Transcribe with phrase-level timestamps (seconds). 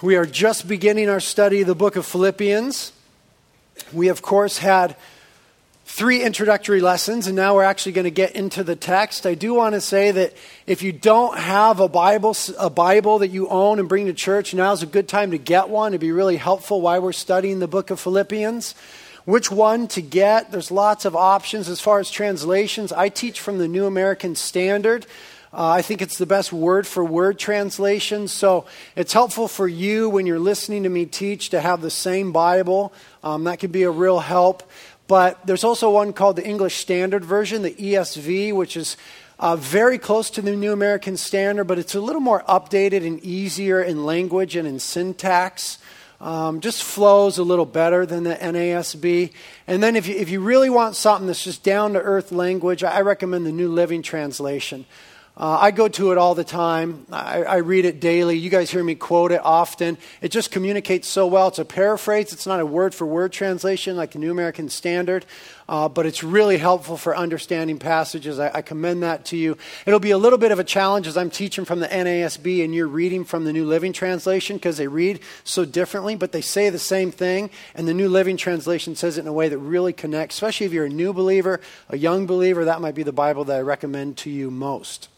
[0.00, 2.92] We are just beginning our study of the book of Philippians.
[3.92, 4.94] We, of course, had
[5.86, 9.26] three introductory lessons, and now we're actually going to get into the text.
[9.26, 10.34] I do want to say that
[10.68, 14.54] if you don't have a Bible, a Bible that you own and bring to church,
[14.54, 15.92] now is a good time to get one.
[15.92, 18.76] It'd be really helpful while we're studying the book of Philippians.
[19.24, 20.52] Which one to get?
[20.52, 22.92] There's lots of options as far as translations.
[22.92, 25.06] I teach from the New American Standard.
[25.52, 28.28] Uh, I think it's the best word for word translation.
[28.28, 28.66] So
[28.96, 32.92] it's helpful for you when you're listening to me teach to have the same Bible.
[33.24, 34.62] Um, that could be a real help.
[35.06, 38.98] But there's also one called the English Standard Version, the ESV, which is
[39.38, 43.18] uh, very close to the New American Standard, but it's a little more updated and
[43.24, 45.78] easier in language and in syntax.
[46.20, 49.32] Um, just flows a little better than the NASB.
[49.68, 52.82] And then if you, if you really want something that's just down to earth language,
[52.82, 54.84] I recommend the New Living Translation.
[55.38, 57.06] Uh, I go to it all the time.
[57.12, 58.36] I, I, read it daily.
[58.36, 59.96] You guys hear me quote it often.
[60.20, 61.46] It just communicates so well.
[61.46, 65.24] It's a paraphrase, it's not a word for word translation like the New American Standard,
[65.68, 68.40] uh, but it's really helpful for understanding passages.
[68.40, 69.56] I, I, commend that to you.
[69.86, 72.74] It'll be a little bit of a challenge as I'm teaching from the NASB and
[72.74, 76.68] you're reading from the New Living Translation because they read so differently, but they say
[76.68, 77.48] the same thing.
[77.76, 80.72] And the New Living Translation says it in a way that really connects, especially if
[80.72, 82.64] you're a new believer, a young believer.
[82.64, 85.08] That might be the Bible that I recommend to you most.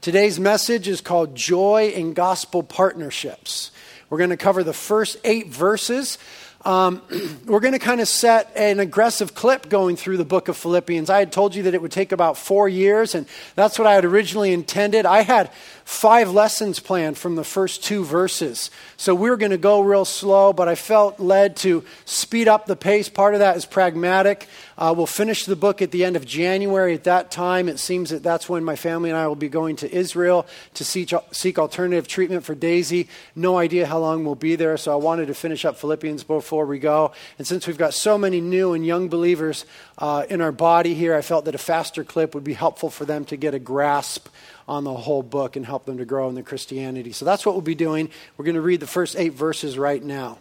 [0.00, 3.70] Today's message is called Joy in Gospel Partnerships.
[4.10, 6.18] We're going to cover the first eight verses.
[6.64, 7.02] Um,
[7.46, 11.10] we're going to kind of set an aggressive clip going through the book of Philippians.
[11.10, 13.94] I had told you that it would take about four years, and that's what I
[13.94, 15.06] had originally intended.
[15.06, 15.50] I had
[15.84, 18.70] five lessons planned from the first two verses.
[18.96, 22.66] So we are going to go real slow, but I felt led to speed up
[22.66, 23.08] the pace.
[23.08, 24.46] Part of that is pragmatic.
[24.82, 26.92] Uh, we'll finish the book at the end of January.
[26.92, 29.76] At that time, it seems that that's when my family and I will be going
[29.76, 30.44] to Israel
[30.74, 33.08] to seek, seek alternative treatment for Daisy.
[33.36, 36.66] No idea how long we'll be there, so I wanted to finish up Philippians before
[36.66, 37.12] we go.
[37.38, 39.66] And since we've got so many new and young believers
[39.98, 43.04] uh, in our body here, I felt that a faster clip would be helpful for
[43.04, 44.26] them to get a grasp
[44.66, 47.12] on the whole book and help them to grow in their Christianity.
[47.12, 48.10] So that's what we'll be doing.
[48.36, 50.38] We're going to read the first eight verses right now.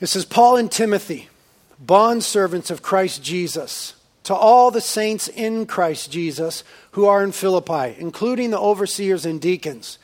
[0.00, 1.28] It says, Paul and Timothy,
[1.84, 3.94] bondservants of Christ Jesus,
[4.24, 9.40] to all the saints in Christ Jesus who are in Philippi, including the overseers and
[9.40, 9.98] deacons,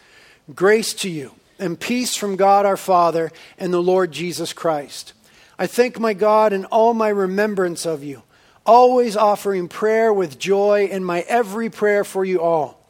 [0.55, 5.13] grace to you and peace from God our Father and the Lord Jesus Christ.
[5.59, 8.23] I thank my God in all my remembrance of you
[8.67, 12.81] always offering prayer with joy in my every prayer for you all,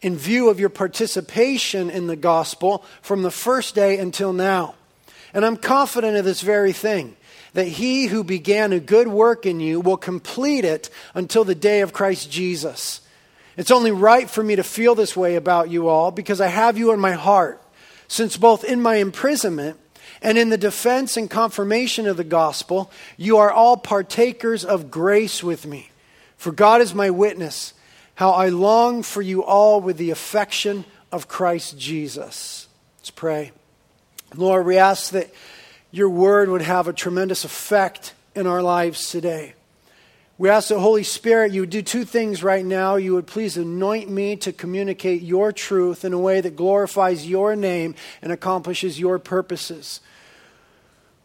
[0.00, 4.74] in view of your participation in the gospel from the first day until now.
[5.34, 7.16] And I'm confident of this very thing
[7.54, 11.80] that he who began a good work in you will complete it until the day
[11.80, 13.00] of Christ Jesus.
[13.56, 16.78] It's only right for me to feel this way about you all because I have
[16.78, 17.62] you in my heart,
[18.08, 19.78] since both in my imprisonment
[20.22, 25.42] and in the defense and confirmation of the gospel, you are all partakers of grace
[25.42, 25.90] with me.
[26.36, 27.74] For God is my witness,
[28.14, 32.68] how I long for you all with the affection of Christ Jesus.
[32.98, 33.52] Let's pray.
[34.34, 35.30] Lord, we ask that
[35.92, 39.54] your word would have a tremendous effect in our lives today.
[40.38, 42.96] We ask the Holy Spirit, you would do two things right now.
[42.96, 47.54] You would please anoint me to communicate your truth in a way that glorifies your
[47.54, 50.00] name and accomplishes your purposes.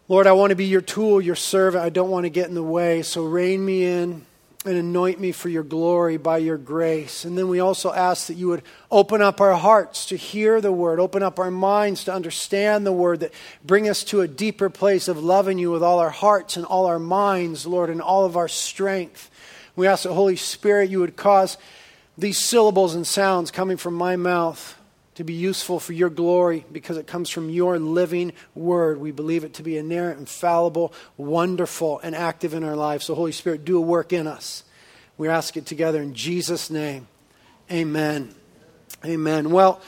[0.08, 1.84] Lord, I want to be your tool, your servant.
[1.84, 3.02] I don't want to get in the way.
[3.02, 4.27] So rein me in
[4.68, 7.26] and anoint me for your glory by your grace.
[7.26, 10.72] And then we also ask that you would open up our hearts to hear the
[10.72, 13.34] word, open up our minds to understand the word, that
[13.66, 16.86] bring us to a deeper place of loving you with all our hearts and all
[16.86, 19.32] our minds, Lord, and all of our strength.
[19.76, 21.58] We ask that Holy Spirit, you would cause
[22.18, 24.77] these syllables and sounds coming from my mouth
[25.18, 29.00] to be useful for your glory because it comes from your living word.
[29.00, 33.06] We believe it to be inerrant, infallible, wonderful, and active in our lives.
[33.06, 34.64] So, Holy Spirit, do a work in us.
[35.18, 37.08] We ask it together in Jesus' name.
[37.72, 38.36] Amen.
[39.04, 39.50] Amen.
[39.50, 39.82] Well,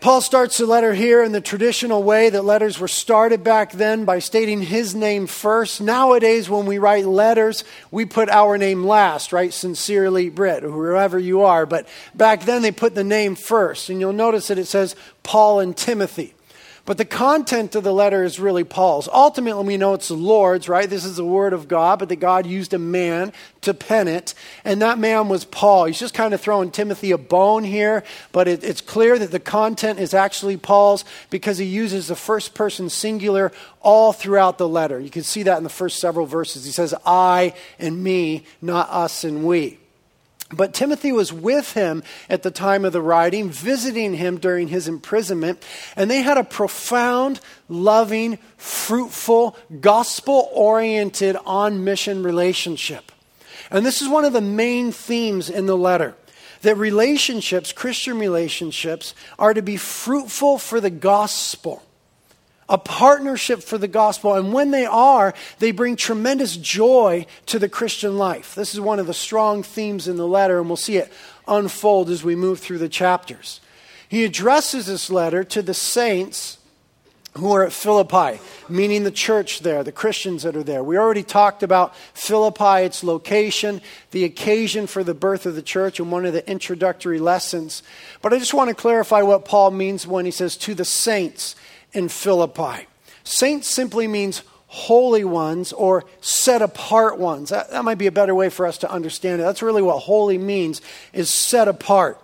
[0.00, 4.06] Paul starts the letter here in the traditional way that letters were started back then
[4.06, 5.78] by stating his name first.
[5.78, 9.52] Nowadays, when we write letters, we put our name last, right?
[9.52, 11.66] Sincerely, Britt, or whoever you are.
[11.66, 13.90] But back then, they put the name first.
[13.90, 16.32] And you'll notice that it says Paul and Timothy.
[16.86, 19.08] But the content of the letter is really Paul's.
[19.08, 20.88] Ultimately, we know it's the Lord's, right?
[20.88, 24.34] This is the word of God, but that God used a man to pen it.
[24.64, 25.84] And that man was Paul.
[25.84, 29.40] He's just kind of throwing Timothy a bone here, but it, it's clear that the
[29.40, 34.98] content is actually Paul's because he uses the first person singular all throughout the letter.
[34.98, 36.64] You can see that in the first several verses.
[36.64, 39.79] He says, I and me, not us and we.
[40.52, 44.88] But Timothy was with him at the time of the writing, visiting him during his
[44.88, 45.64] imprisonment,
[45.94, 53.12] and they had a profound, loving, fruitful, gospel oriented, on mission relationship.
[53.70, 56.16] And this is one of the main themes in the letter
[56.62, 61.82] that relationships, Christian relationships, are to be fruitful for the gospel
[62.70, 64.34] a partnership for the gospel.
[64.34, 68.54] And when they are, they bring tremendous joy to the Christian life.
[68.54, 71.12] This is one of the strong themes in the letter, and we'll see it
[71.48, 73.60] unfold as we move through the chapters.
[74.08, 76.58] He addresses this letter to the saints
[77.34, 80.82] who are at Philippi, meaning the church there, the Christians that are there.
[80.82, 83.80] We already talked about Philippi, its location,
[84.10, 87.84] the occasion for the birth of the church, and one of the introductory lessons.
[88.20, 91.54] But I just want to clarify what Paul means when he says to the saints
[91.92, 92.86] in Philippi.
[93.24, 97.50] Saints simply means holy ones or set apart ones.
[97.50, 99.44] That, that might be a better way for us to understand it.
[99.44, 100.80] That's really what holy means
[101.12, 102.20] is set apart.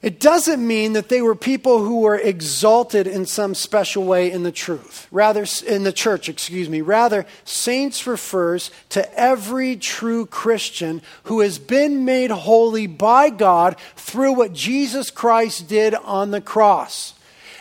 [0.00, 4.42] It doesn't mean that they were people who were exalted in some special way in
[4.42, 5.06] the truth.
[5.12, 6.80] Rather, in the church, excuse me.
[6.80, 14.32] Rather, saints refers to every true Christian who has been made holy by God through
[14.32, 17.14] what Jesus Christ did on the cross.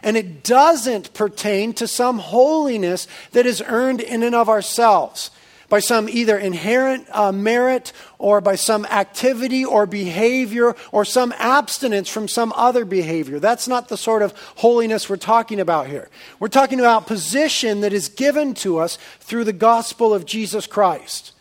[0.04, 5.32] And it doesn't pertain to some holiness that is earned in and of ourselves
[5.72, 12.10] by some either inherent uh, merit or by some activity or behavior or some abstinence
[12.10, 13.40] from some other behavior.
[13.40, 16.10] That's not the sort of holiness we're talking about here.
[16.42, 21.32] We're talking about position that is given to us through the gospel of Jesus Christ.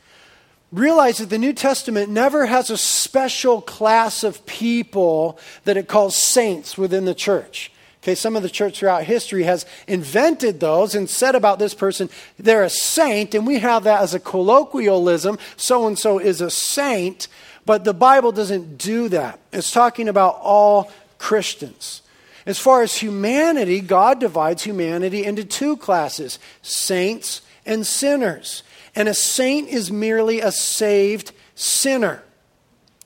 [0.70, 6.14] Realize that the New Testament never has a special class of people that it calls
[6.14, 7.72] saints within the church.
[8.02, 12.08] Okay, some of the church throughout history has invented those and said about this person,
[12.38, 15.38] they're a saint, and we have that as a colloquialism.
[15.56, 17.28] So and so is a saint,
[17.66, 19.38] but the Bible doesn't do that.
[19.52, 22.00] It's talking about all Christians.
[22.46, 28.62] As far as humanity, God divides humanity into two classes saints and sinners.
[28.94, 32.22] And a saint is merely a saved sinner.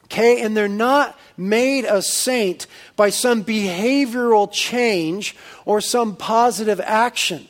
[0.05, 2.67] Okay, and they're not made a saint
[2.97, 7.49] by some behavioral change or some positive action.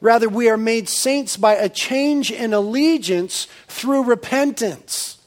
[0.00, 5.18] Rather, we are made saints by a change in allegiance through repentance.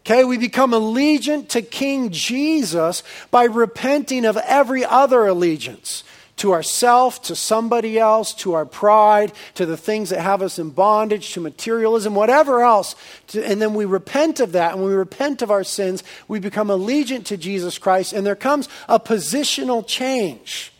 [0.00, 6.02] Okay, we become allegiant to King Jesus by repenting of every other allegiance
[6.36, 10.70] to ourself, to somebody else, to our pride, to the things that have us in
[10.70, 12.96] bondage, to materialism, whatever else.
[13.34, 16.68] And then we repent of that, and when we repent of our sins, we become
[16.68, 20.72] allegiant to Jesus Christ, and there comes a positional change.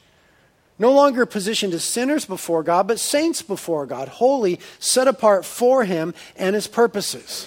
[0.78, 5.84] No longer positioned as sinners before God, but saints before God, holy, set apart for
[5.84, 7.46] Him and His purposes.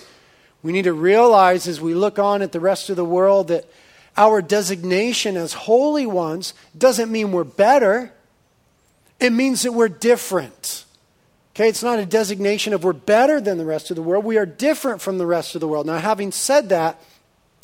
[0.64, 3.70] We need to realize as we look on at the rest of the world that
[4.18, 8.12] our designation as holy ones doesn't mean we're better,
[9.20, 10.86] it means that we're different.
[11.56, 14.26] Okay, it's not a designation of we're better than the rest of the world.
[14.26, 15.86] We are different from the rest of the world.
[15.86, 17.02] Now, having said that,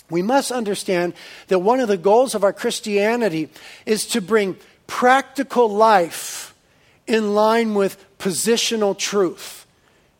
[0.10, 1.14] we must understand
[1.48, 3.50] that one of the goals of our Christianity
[3.86, 4.58] is to bring
[4.88, 6.54] practical life
[7.08, 9.61] in line with positional truth.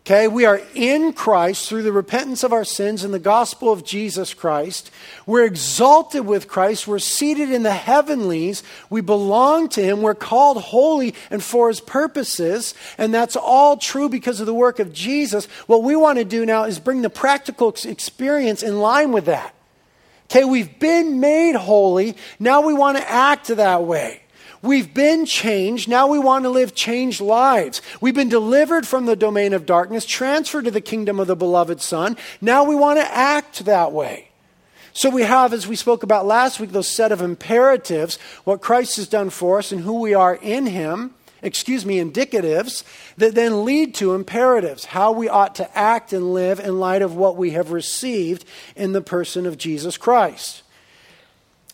[0.04, 3.86] Okay, we are in Christ through the repentance of our sins and the gospel of
[3.86, 4.90] Jesus Christ.
[5.28, 6.88] We're exalted with Christ.
[6.88, 8.64] We're seated in the heavenlies.
[8.90, 10.02] We belong to Him.
[10.02, 12.74] We're called holy and for His purposes.
[12.98, 15.46] And that's all true because of the work of Jesus.
[15.68, 19.54] What we want to do now is bring the practical experience in line with that.
[20.32, 22.18] Okay, we've been made holy.
[22.40, 24.24] Now we want to act that way.
[24.62, 25.90] We've been changed.
[25.90, 27.82] Now we want to live changed lives.
[28.00, 31.82] We've been delivered from the domain of darkness, transferred to the kingdom of the beloved
[31.82, 32.16] Son.
[32.42, 34.30] Now we want to act that way.
[34.94, 38.98] So we have, as we spoke about last week, those set of imperatives, what Christ
[38.98, 42.84] has done for us and who we are in Him, excuse me, indicatives,
[43.18, 47.16] that then lead to imperatives, how we ought to act and live in light of
[47.16, 50.62] what we have received in the person of Jesus Christ.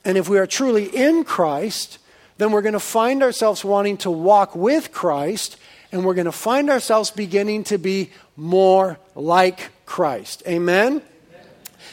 [0.06, 1.98] And if we are truly in Christ,
[2.38, 5.58] then we're going to find ourselves wanting to walk with Christ,
[5.91, 10.44] and we're going to find ourselves beginning to be more like Christ.
[10.48, 10.88] Amen?
[10.88, 11.01] Amen?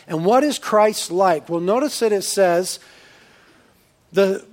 [0.06, 1.48] And what is Christ like?
[1.48, 2.78] Well, notice that it says,
[4.12, 4.44] the,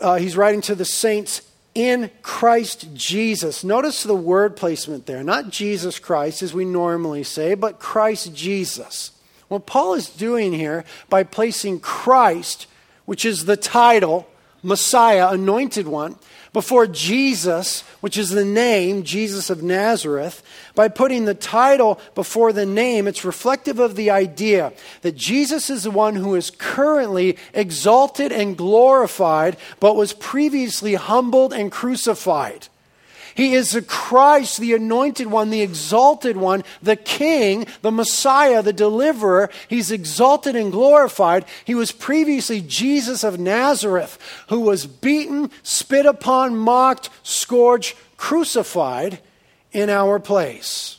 [0.00, 1.42] uh, he's writing to the saints
[1.74, 3.62] in Christ Jesus.
[3.62, 5.22] Notice the word placement there.
[5.22, 9.10] Not Jesus Christ, as we normally say, but Christ Jesus.
[9.48, 12.66] What Paul is doing here by placing Christ,
[13.04, 14.26] which is the title,
[14.66, 16.16] Messiah, anointed one,
[16.52, 20.42] before Jesus, which is the name, Jesus of Nazareth,
[20.74, 25.84] by putting the title before the name, it's reflective of the idea that Jesus is
[25.84, 32.68] the one who is currently exalted and glorified, but was previously humbled and crucified.
[33.36, 38.72] He is the Christ, the anointed one, the exalted one, the King, the Messiah, the
[38.72, 39.50] deliverer.
[39.68, 41.44] He's exalted and glorified.
[41.66, 49.20] He was previously Jesus of Nazareth, who was beaten, spit upon, mocked, scourged, crucified
[49.70, 50.98] in our place.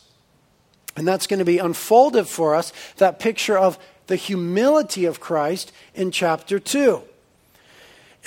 [0.96, 5.72] And that's going to be unfolded for us, that picture of the humility of Christ
[5.96, 7.02] in chapter 2.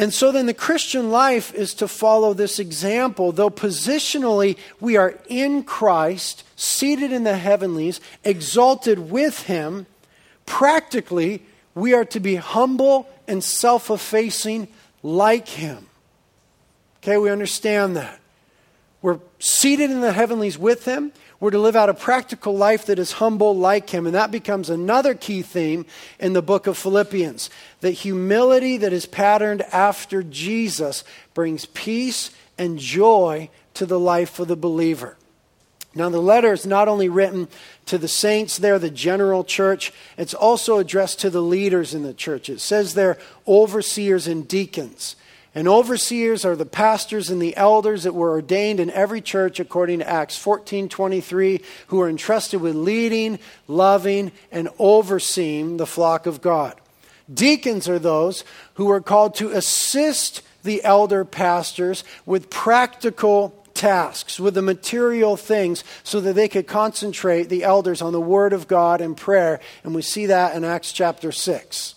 [0.00, 5.18] And so then the Christian life is to follow this example, though positionally we are
[5.28, 9.84] in Christ, seated in the heavenlies, exalted with Him.
[10.46, 11.42] Practically,
[11.74, 14.68] we are to be humble and self effacing
[15.02, 15.86] like Him.
[17.02, 18.18] Okay, we understand that.
[19.02, 21.12] We're seated in the heavenlies with Him.
[21.40, 24.04] We're to live out a practical life that is humble like him.
[24.06, 25.86] And that becomes another key theme
[26.18, 27.48] in the book of Philippians.
[27.80, 34.48] That humility that is patterned after Jesus brings peace and joy to the life of
[34.48, 35.16] the believer.
[35.94, 37.48] Now, the letter is not only written
[37.86, 42.14] to the saints there, the general church, it's also addressed to the leaders in the
[42.14, 42.48] church.
[42.48, 43.18] It says there,
[43.48, 45.16] overseers and deacons.
[45.54, 49.98] And overseers are the pastors and the elders that were ordained in every church according
[49.98, 56.74] to Acts 14:23 who are entrusted with leading, loving and overseeing the flock of God.
[57.32, 64.54] Deacons are those who are called to assist the elder pastors with practical tasks, with
[64.54, 69.00] the material things, so that they could concentrate the elders on the Word of God
[69.00, 69.58] and prayer.
[69.82, 71.94] And we see that in Acts chapter 6.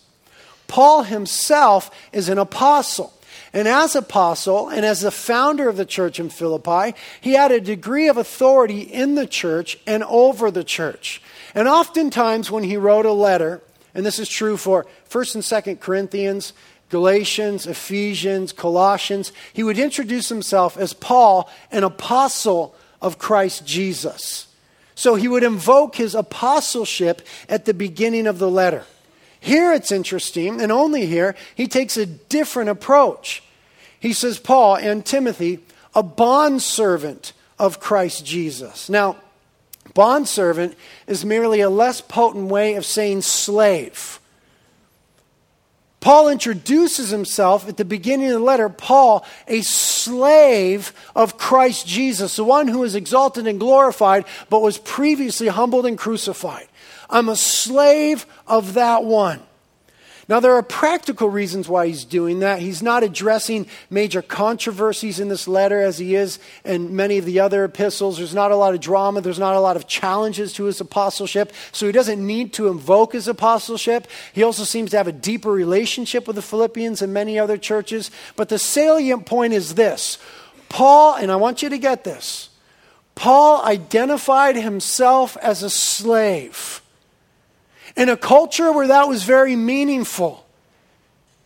[0.67, 3.13] Paul himself is an apostle.
[3.53, 7.61] And as apostle and as the founder of the church in Philippi, he had a
[7.61, 11.21] degree of authority in the church and over the church.
[11.53, 13.61] And oftentimes when he wrote a letter,
[13.93, 16.53] and this is true for 1st and 2nd Corinthians,
[16.89, 24.47] Galatians, Ephesians, Colossians, he would introduce himself as Paul, an apostle of Christ Jesus.
[24.95, 28.85] So he would invoke his apostleship at the beginning of the letter.
[29.43, 33.43] Here it's interesting, and only here, he takes a different approach.
[33.99, 35.59] He says, Paul and Timothy,
[35.93, 38.87] a bondservant of Christ Jesus.
[38.87, 39.17] Now,
[39.93, 44.21] bondservant is merely a less potent way of saying slave.
[45.99, 52.37] Paul introduces himself at the beginning of the letter, Paul, a slave of Christ Jesus,
[52.37, 56.67] the one who is exalted and glorified, but was previously humbled and crucified.
[57.13, 59.39] I'm a slave of that one.
[60.29, 62.59] Now, there are practical reasons why he's doing that.
[62.59, 67.41] He's not addressing major controversies in this letter as he is in many of the
[67.41, 68.17] other epistles.
[68.17, 71.51] There's not a lot of drama, there's not a lot of challenges to his apostleship,
[71.73, 74.07] so he doesn't need to invoke his apostleship.
[74.31, 78.09] He also seems to have a deeper relationship with the Philippians and many other churches.
[78.37, 80.19] But the salient point is this
[80.69, 82.49] Paul, and I want you to get this,
[83.13, 86.81] Paul identified himself as a slave
[87.95, 90.45] in a culture where that was very meaningful.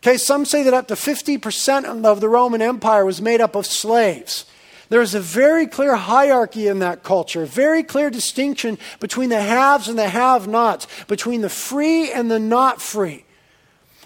[0.02, 3.66] Okay, some say that up to 50% of the Roman Empire was made up of
[3.66, 4.44] slaves.
[4.90, 9.98] There's a very clear hierarchy in that culture, very clear distinction between the haves and
[9.98, 13.24] the have nots, between the free and the not free.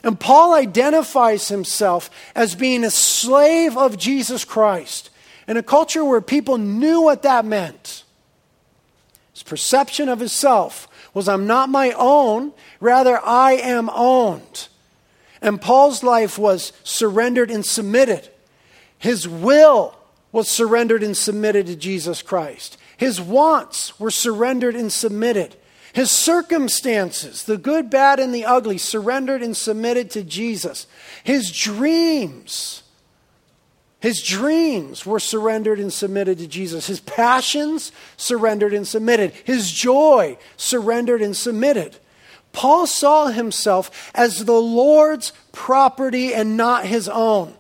[0.02, 5.10] And Paul identifies himself as being a slave of Jesus Christ
[5.46, 8.02] in a culture where people knew what that meant.
[9.32, 14.68] His perception of himself was I'm not my own, rather, I am owned.
[15.40, 18.28] And Paul's life was surrendered and submitted.
[18.98, 19.96] His will
[20.30, 22.78] was surrendered and submitted to Jesus Christ.
[22.96, 25.56] His wants were surrendered and submitted.
[25.92, 30.86] His circumstances, the good, bad, and the ugly, surrendered and submitted to Jesus.
[31.22, 32.81] His dreams,
[34.02, 36.88] his dreams were surrendered and submitted to Jesus.
[36.88, 39.30] His passions surrendered and submitted.
[39.44, 41.96] His joy surrendered and submitted.
[42.50, 47.54] Paul saw himself as the Lord's property and not his own.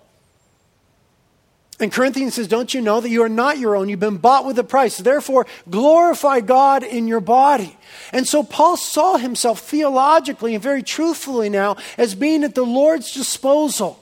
[1.78, 3.88] And Corinthians says, Don't you know that you are not your own?
[3.88, 4.98] You've been bought with a price.
[4.98, 7.78] Therefore, glorify God in your body.
[8.12, 13.14] And so Paul saw himself theologically and very truthfully now as being at the Lord's
[13.14, 14.01] disposal.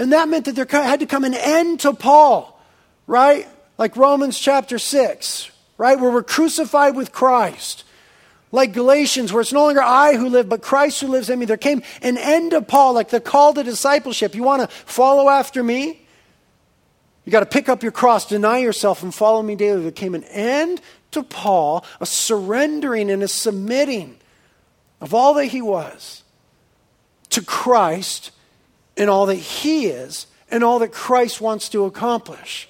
[0.00, 2.58] And that meant that there had to come an end to Paul,
[3.06, 3.46] right?
[3.76, 6.00] Like Romans chapter 6, right?
[6.00, 7.84] Where we're crucified with Christ.
[8.50, 11.44] Like Galatians, where it's no longer I who live, but Christ who lives in me.
[11.44, 14.34] There came an end to Paul, like the call to discipleship.
[14.34, 16.00] You want to follow after me?
[17.26, 19.82] You got to pick up your cross, deny yourself, and follow me daily.
[19.82, 20.80] There came an end
[21.10, 24.16] to Paul, a surrendering and a submitting
[24.98, 26.22] of all that he was
[27.28, 28.30] to Christ
[29.00, 32.68] and all that he is and all that Christ wants to accomplish.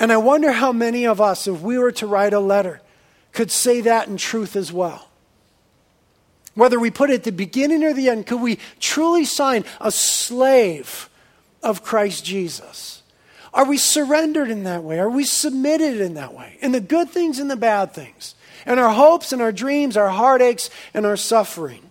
[0.00, 2.80] And I wonder how many of us, if we were to write a letter,
[3.32, 5.08] could say that in truth as well.
[6.54, 9.92] Whether we put it at the beginning or the end, could we truly sign a
[9.92, 11.08] slave
[11.62, 13.02] of Christ Jesus?
[13.52, 14.98] Are we surrendered in that way?
[14.98, 16.58] Are we submitted in that way?
[16.62, 18.34] In the good things and the bad things?
[18.66, 21.90] And our hopes and our dreams, our heartaches and our suffering?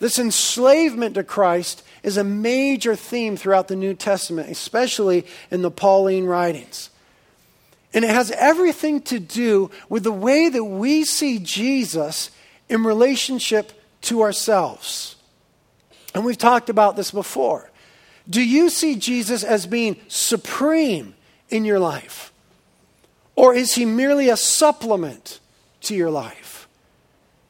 [0.00, 5.72] This enslavement to Christ is a major theme throughout the New Testament, especially in the
[5.72, 6.88] Pauline writings.
[7.92, 12.30] And it has everything to do with the way that we see Jesus
[12.68, 13.72] in relationship
[14.02, 15.16] to ourselves.
[16.14, 17.70] And we've talked about this before.
[18.30, 21.14] Do you see Jesus as being supreme
[21.50, 22.32] in your life?
[23.34, 25.40] Or is he merely a supplement
[25.82, 26.45] to your life?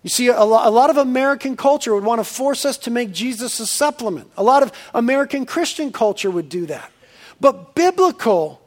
[0.06, 3.58] You see, a lot, of American culture would want to force us to make Jesus
[3.58, 4.30] a supplement.
[4.36, 6.92] A lot of American Christian culture would do that.
[7.40, 8.62] But biblical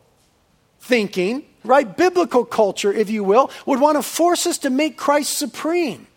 [0.81, 1.98] thinking right?
[1.98, 6.08] Biblical culture, if you will, would want to force us to make Christ supreme.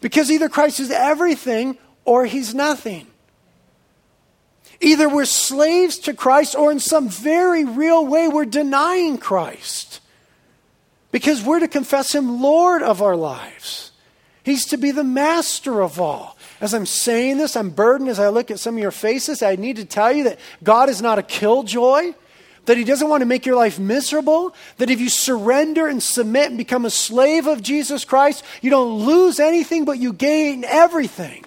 [0.00, 3.06] Because either Christ is everything or he's nothing.
[4.80, 10.00] Either we're slaves to Christ or in some very real way we're denying Christ.
[11.12, 13.79] Because we're to confess him Lord of our lives.
[14.50, 16.36] He's to be the master of all.
[16.60, 19.44] As I'm saying this, I'm burdened as I look at some of your faces.
[19.44, 22.14] I need to tell you that God is not a killjoy
[22.66, 26.48] that He doesn't want to make your life miserable, that if you surrender and submit
[26.48, 31.44] and become a slave of Jesus Christ, you don't lose anything, but you gain everything.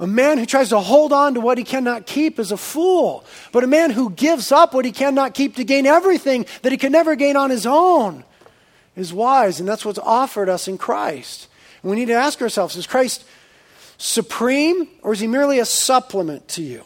[0.00, 3.24] A man who tries to hold on to what he cannot keep is a fool.
[3.52, 6.78] But a man who gives up what he cannot keep to gain everything that he
[6.78, 8.24] can never gain on his own
[8.96, 9.60] is wise.
[9.60, 11.48] And that's what's offered us in Christ.
[11.82, 13.24] And we need to ask ourselves is Christ
[13.98, 16.84] supreme or is he merely a supplement to you?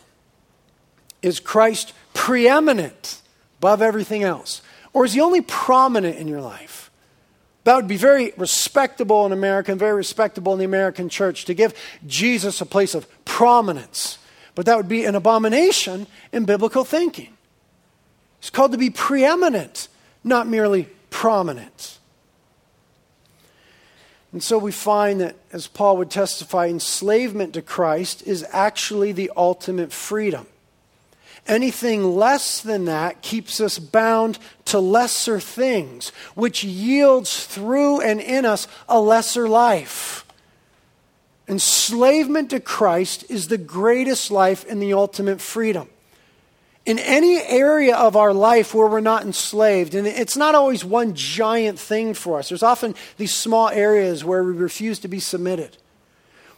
[1.23, 3.21] Is Christ preeminent
[3.59, 4.63] above everything else?
[4.93, 6.91] Or is he only prominent in your life?
[7.65, 11.55] That would be very respectable in America and very respectable in the American church to
[11.55, 11.75] give
[12.07, 14.19] Jesus a place of prominence.
[14.55, 17.37] But that would be an abomination in biblical thinking.
[18.41, 19.89] He's called to be preeminent,
[20.25, 21.98] not merely prominent.
[24.33, 29.33] And so we find that, as Paul would testify, enslavement to Christ is actually the
[29.37, 30.47] ultimate freedom.
[31.47, 38.45] Anything less than that keeps us bound to lesser things, which yields through and in
[38.45, 40.27] us a lesser life.
[41.49, 45.89] Enslavement to Christ is the greatest life and the ultimate freedom.
[46.89, 51.13] In any area of our life where we're not enslaved, and it's not always one
[51.13, 55.77] giant thing for us, there's often these small areas where we refuse to be submitted.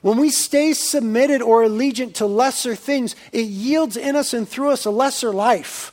[0.03, 4.71] When we stay submitted or allegiant to lesser things, it yields in us and through
[4.71, 5.93] us a lesser life.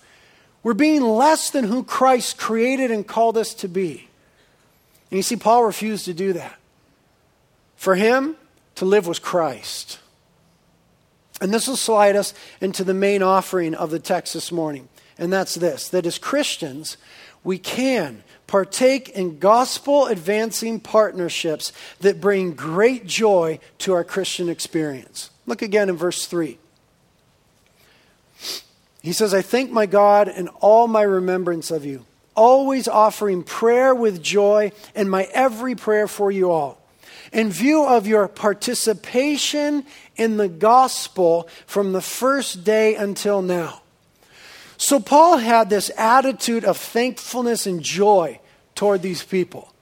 [0.62, 4.08] We're being less than who Christ created and called us to be.
[5.10, 6.60] And you see, Paul refused to do that.
[7.76, 8.36] For him,
[8.76, 9.98] to live was Christ.
[11.40, 14.90] And this will slide us into the main offering of the text this morning.
[15.18, 16.98] And that's this that as Christians,
[17.44, 25.30] we can partake in gospel advancing partnerships that bring great joy to our Christian experience.
[25.46, 26.58] Look again in verse 3.
[29.02, 33.96] He says, I thank my God in all my remembrance of you, always offering prayer
[33.96, 36.77] with joy in my every prayer for you all,
[37.32, 39.86] in view of your participation
[40.16, 43.82] in the gospel from the first day until now
[44.78, 48.40] so Paul had this attitude of thankfulness and joy
[48.76, 49.74] toward these people.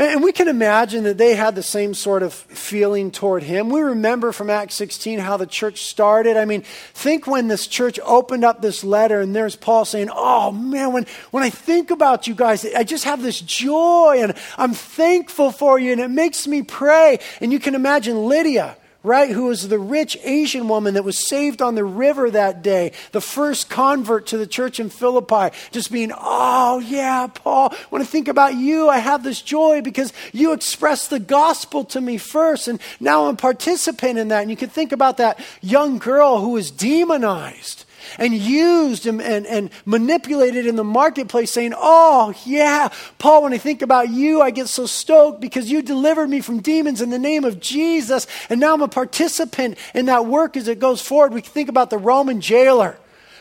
[0.00, 3.68] And we can imagine that they had the same sort of feeling toward him.
[3.68, 6.36] We remember from Acts 16 how the church started.
[6.36, 6.62] I mean,
[6.94, 11.06] think when this church opened up this letter and there's Paul saying, Oh man, when,
[11.32, 15.80] when I think about you guys, I just have this joy and I'm thankful for
[15.80, 17.18] you and it makes me pray.
[17.40, 18.76] And you can imagine Lydia
[19.08, 19.30] right?
[19.30, 23.20] Who was the rich Asian woman that was saved on the river that day, the
[23.20, 28.28] first convert to the church in Philippi, just being, oh, yeah, Paul, when I think
[28.28, 32.80] about you, I have this joy because you expressed the gospel to me first, and
[33.00, 34.42] now I'm participating in that.
[34.42, 39.46] And you can think about that young girl who was demonized and used and, and,
[39.46, 44.50] and manipulated in the marketplace, saying, Oh, yeah, Paul, when I think about you, I
[44.50, 48.26] get so stoked because you delivered me from demons in the name of Jesus.
[48.48, 51.34] And now I'm a participant in that work as it goes forward.
[51.34, 52.96] We think about the Roman jailer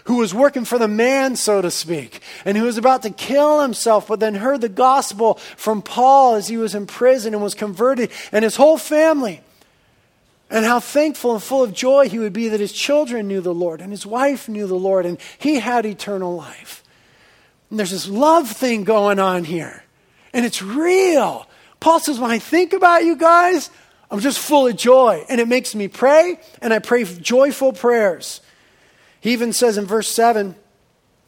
[0.08, 3.62] who was working for the man, so to speak, and who was about to kill
[3.62, 7.54] himself, but then heard the gospel from Paul as he was in prison and was
[7.54, 9.42] converted, and his whole family.
[10.50, 13.54] And how thankful and full of joy he would be that his children knew the
[13.54, 16.84] Lord and his wife knew the Lord and he had eternal life.
[17.70, 19.84] And there's this love thing going on here.
[20.34, 21.48] And it's real.
[21.80, 23.70] Paul says, when I think about you guys,
[24.10, 25.26] I'm just full of joy.
[25.28, 28.42] And it makes me pray, and I pray joyful prayers.
[29.20, 30.56] He even says in verse 7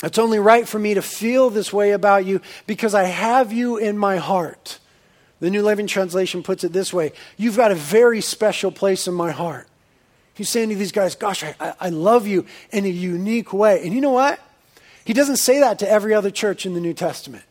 [0.02, 3.78] it's only right for me to feel this way about you because I have you
[3.78, 4.79] in my heart.
[5.40, 9.14] The New Living Translation puts it this way You've got a very special place in
[9.14, 9.68] my heart.
[10.34, 13.84] He's saying to these guys, Gosh, I, I love you in a unique way.
[13.84, 14.40] And you know what?
[15.06, 17.44] He doesn't say that to every other church in the New Testament.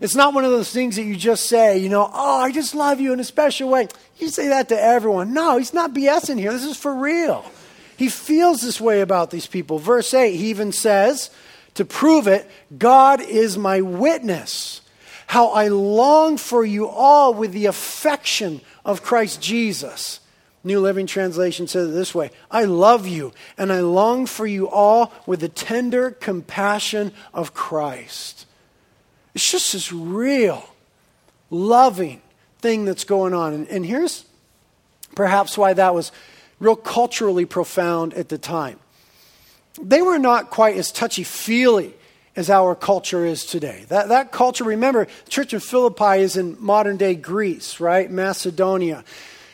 [0.00, 2.74] It's not one of those things that you just say, you know, oh, I just
[2.74, 3.88] love you in a special way.
[4.18, 5.32] You say that to everyone.
[5.32, 6.52] No, he's not BSing here.
[6.52, 7.50] This is for real.
[7.96, 9.78] He feels this way about these people.
[9.78, 11.30] Verse 8, he even says,
[11.76, 14.82] to prove it, God is my witness.
[15.26, 20.20] How I long for you all with the affection of Christ Jesus.
[20.62, 24.68] New Living Translation says it this way I love you, and I long for you
[24.68, 28.46] all with the tender compassion of Christ.
[29.34, 30.68] It's just this real,
[31.50, 32.22] loving
[32.60, 33.52] thing that's going on.
[33.52, 34.24] And, and here's
[35.14, 36.10] perhaps why that was
[36.58, 38.80] real culturally profound at the time.
[39.80, 41.94] They were not quite as touchy feely
[42.36, 43.84] as our culture is today.
[43.88, 48.10] That, that culture, remember, the church of Philippi is in modern day Greece, right?
[48.10, 49.04] Macedonia.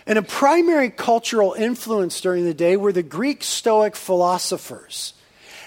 [0.05, 5.15] And a primary cultural influence during the day were the Greek Stoic philosophers.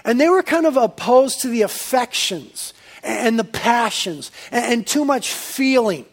[0.04, 5.32] And they were kind of opposed to the affections and the passions and, too much
[5.32, 6.04] feeling.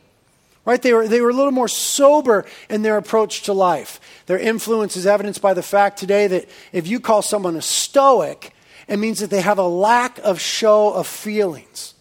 [0.65, 0.81] Right?
[0.81, 3.99] They were, they were a little more sober in their approach to life.
[4.27, 8.53] Their influence is evidenced by the fact today that if you call someone a stoic,
[8.87, 11.93] it means that they have a lack of show of feelings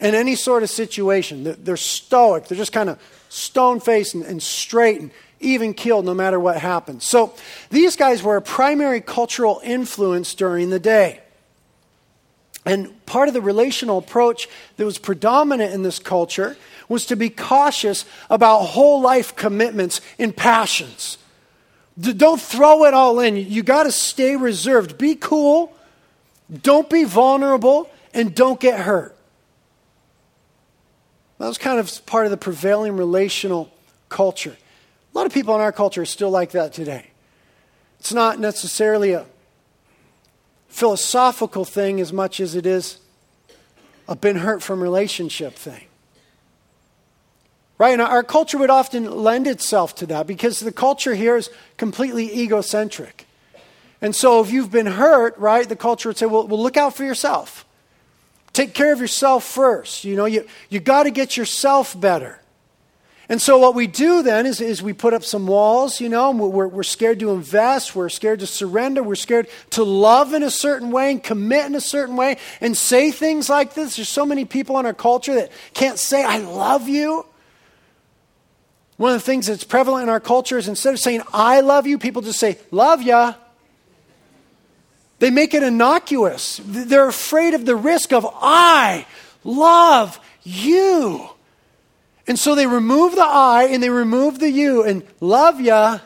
[0.00, 1.56] in any sort of situation.
[1.58, 6.14] They're stoic, they're just kind of stone faced and, and straight and even killed no
[6.14, 7.04] matter what happens.
[7.04, 7.34] So
[7.70, 11.20] these guys were a primary cultural influence during the day.
[12.64, 16.56] And part of the relational approach that was predominant in this culture
[16.88, 21.18] was to be cautious about whole life commitments and passions.
[21.98, 23.36] Don't throw it all in.
[23.36, 24.98] You got to stay reserved.
[24.98, 25.72] Be cool.
[26.50, 29.16] Don't be vulnerable and don't get hurt.
[31.38, 33.70] That was kind of part of the prevailing relational
[34.08, 34.56] culture.
[35.14, 37.08] A lot of people in our culture are still like that today.
[38.00, 39.26] It's not necessarily a
[40.68, 42.98] philosophical thing as much as it is
[44.08, 45.84] a been hurt from relationship thing.
[47.76, 47.92] Right?
[47.92, 52.42] And our culture would often lend itself to that because the culture here is completely
[52.42, 53.27] egocentric.
[54.00, 56.94] And so if you've been hurt, right, the culture would say, well, well look out
[56.94, 57.64] for yourself.
[58.52, 60.04] Take care of yourself first.
[60.04, 62.40] You know, you, you got to get yourself better.
[63.30, 66.30] And so what we do then is, is we put up some walls, you know,
[66.30, 70.50] we're, we're scared to invest, we're scared to surrender, we're scared to love in a
[70.50, 73.96] certain way and commit in a certain way and say things like this.
[73.96, 77.26] There's so many people in our culture that can't say, I love you.
[78.96, 81.86] One of the things that's prevalent in our culture is instead of saying, I love
[81.86, 83.34] you, people just say, love ya.
[85.18, 86.60] They make it innocuous.
[86.64, 89.06] They're afraid of the risk of, I
[89.42, 91.28] love you.
[92.26, 95.98] And so they remove the I and they remove the you and love ya.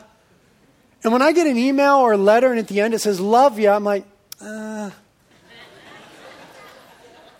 [1.03, 3.19] And when I get an email or a letter and at the end it says
[3.19, 4.05] love ya, I'm like,
[4.41, 4.89] uh.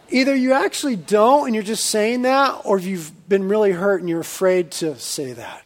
[0.10, 4.08] Either you actually don't and you're just saying that, or you've been really hurt and
[4.08, 5.63] you're afraid to say that.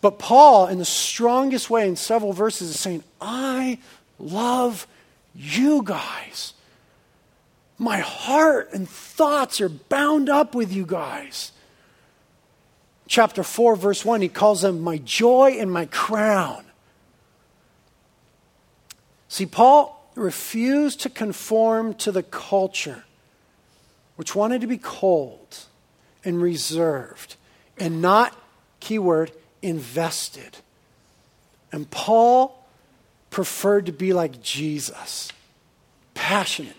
[0.00, 3.78] But Paul, in the strongest way, in several verses, is saying, I
[4.18, 4.86] love
[5.34, 6.54] you guys.
[7.78, 11.52] My heart and thoughts are bound up with you guys.
[13.06, 16.64] Chapter 4, verse 1, he calls them my joy and my crown.
[19.28, 23.04] See, Paul refused to conform to the culture
[24.16, 25.64] which wanted to be cold
[26.24, 27.36] and reserved
[27.78, 28.36] and not,
[28.80, 29.30] keyword,
[29.62, 30.58] invested.
[31.72, 32.64] And Paul
[33.30, 35.32] preferred to be like Jesus
[36.14, 36.76] passionate,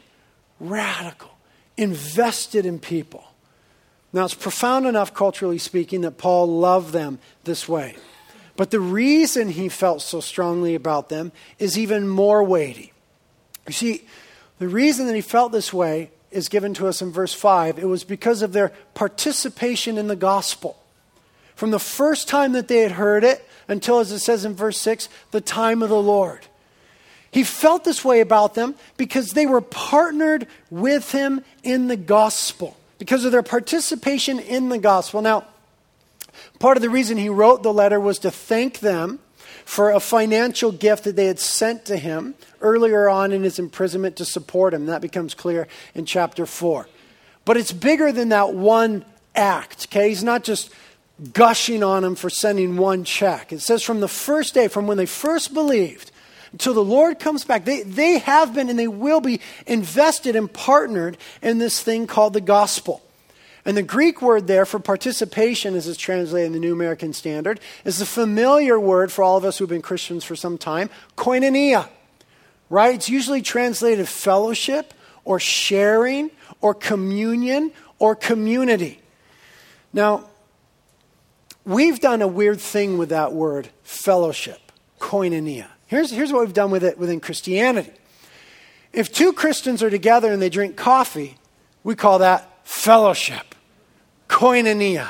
[0.60, 1.32] radical,
[1.78, 3.24] invested in people.
[4.12, 7.96] Now, it's profound enough, culturally speaking, that Paul loved them this way.
[8.58, 12.92] But the reason he felt so strongly about them is even more weighty.
[13.65, 14.04] You see,
[14.58, 17.80] the reason that he felt this way is given to us in verse 5.
[17.80, 20.78] It was because of their participation in the gospel.
[21.60, 24.80] From the first time that they had heard it until, as it says in verse
[24.80, 26.48] 6, the time of the Lord.
[27.32, 32.78] He felt this way about them because they were partnered with him in the gospel,
[32.98, 35.22] because of their participation in the gospel.
[35.22, 35.48] Now,
[36.60, 39.19] part of the reason he wrote the letter was to thank them
[39.65, 44.15] for a financial gift that they had sent to him earlier on in his imprisonment
[44.15, 44.86] to support him.
[44.86, 46.88] That becomes clear in chapter 4.
[47.43, 49.04] But it's bigger than that one
[49.36, 50.08] act, okay?
[50.08, 50.74] He's not just
[51.34, 53.51] gushing on them for sending one check.
[53.51, 56.12] It says from the first day, from when they first believed,
[56.51, 57.65] until the Lord comes back.
[57.65, 62.34] They, they have been and they will be invested and partnered in this thing called
[62.34, 63.03] the gospel.
[63.65, 67.60] And the Greek word there for participation, as it's translated in the New American Standard,
[67.86, 71.88] is the familiar word for all of us who've been Christians for some time, koinonia.
[72.69, 72.95] Right?
[72.95, 74.93] It's usually translated fellowship
[75.25, 79.01] or sharing or communion or community.
[79.91, 80.29] Now,
[81.69, 85.67] we've done a weird thing with that word, fellowship, koinonia.
[85.86, 87.91] Here's, here's what we've done with it within Christianity.
[88.91, 91.38] If two Christians are together and they drink coffee,
[91.84, 93.53] we call that fellowship,
[94.27, 95.10] koinonia.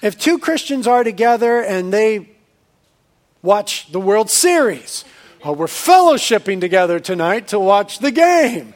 [0.00, 2.30] If two Christians are together and they
[3.42, 5.04] watch the World Series,
[5.42, 8.74] oh, we're fellowshipping together tonight to watch the game.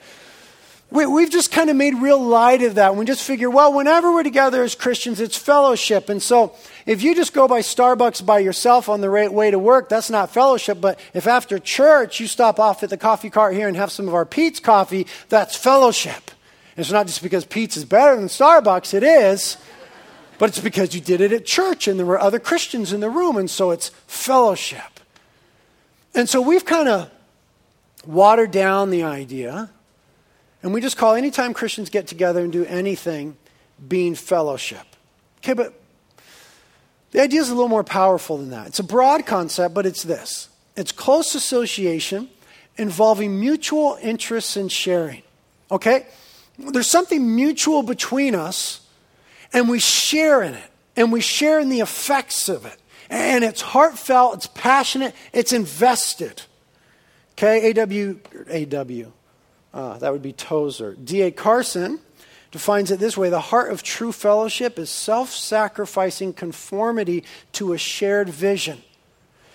[0.91, 2.97] We, have just kind of made real light of that.
[2.97, 6.09] We just figure, well, whenever we're together as Christians, it's fellowship.
[6.09, 6.55] And so
[6.87, 10.09] if you just go by Starbucks by yourself on the right way to work, that's
[10.09, 10.81] not fellowship.
[10.81, 14.09] But if after church you stop off at the coffee cart here and have some
[14.09, 16.31] of our Pete's coffee, that's fellowship.
[16.75, 19.59] And it's not just because Pete's is better than Starbucks, it is.
[20.39, 23.11] But it's because you did it at church and there were other Christians in the
[23.11, 25.01] room, and so it's fellowship.
[26.15, 27.11] And so we've kind of
[28.07, 29.69] watered down the idea
[30.63, 33.37] and we just call anytime Christians get together and do anything
[33.87, 34.85] being fellowship.
[35.39, 35.81] Okay, but
[37.13, 38.67] the idea is a little more powerful than that.
[38.67, 42.29] It's a broad concept, but it's this it's close association
[42.77, 45.23] involving mutual interests and sharing.
[45.71, 46.07] Okay?
[46.59, 48.81] There's something mutual between us,
[49.53, 52.77] and we share in it, and we share in the effects of it.
[53.11, 56.43] And it's heartfelt, it's passionate, it's invested.
[57.33, 58.15] Okay, AW,
[58.53, 59.13] AW,
[59.73, 60.95] uh, that would be Tozer.
[60.95, 61.31] D.A.
[61.31, 62.01] Carson
[62.51, 67.79] defines it this way the heart of true fellowship is self sacrificing conformity to a
[67.79, 68.83] shared vision.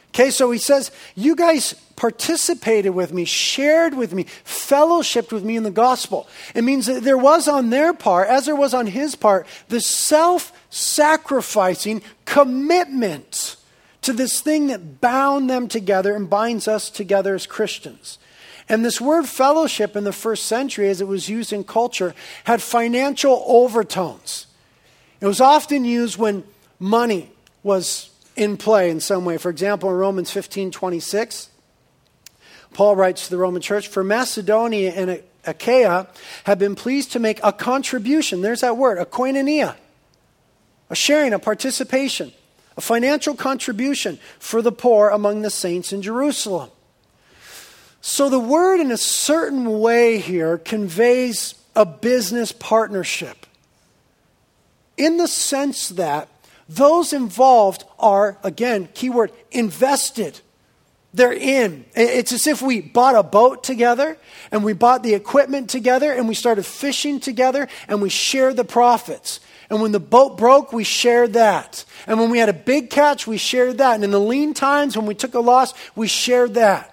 [0.10, 5.56] Okay, so he says, You guys participated with me, shared with me, fellowshipped with me
[5.56, 6.28] in the gospel.
[6.54, 9.82] It means that there was on their part, as there was on his part, the
[9.82, 13.56] self sacrificing commitment
[14.02, 18.19] to this thing that bound them together and binds us together as Christians.
[18.69, 22.13] And this word fellowship in the first century, as it was used in culture,
[22.45, 24.47] had financial overtones.
[25.19, 26.43] It was often used when
[26.80, 29.38] money was in play in some way.
[29.38, 31.49] For example, in Romans 15 26,
[32.73, 36.08] Paul writes to the Roman church For Macedonia and Achaia
[36.45, 38.41] have been pleased to make a contribution.
[38.41, 39.76] There's that word, a koinonia,
[40.89, 42.32] a sharing, a participation,
[42.78, 46.69] a financial contribution for the poor among the saints in Jerusalem.
[48.06, 53.46] So the word, in a certain way, here conveys a business partnership
[54.98, 56.28] in the sense that
[56.68, 60.42] those involved are, again, keyword, invested.
[61.13, 61.86] They're in.
[61.96, 64.18] It's as if we bought a boat together
[64.52, 68.66] and we bought the equipment together and we started fishing together and we shared the
[68.66, 69.39] profits.
[69.70, 71.86] And when the boat broke, we shared that.
[72.06, 73.96] And when we had a big catch, we shared that.
[73.96, 76.92] And in the lean times, when we took a loss, we shared that.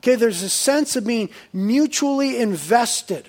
[0.00, 3.28] Okay, there's a sense of being mutually invested.